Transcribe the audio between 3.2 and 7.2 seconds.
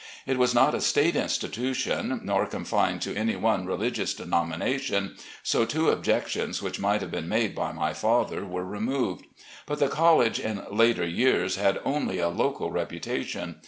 one religious denomination, so two objections which might have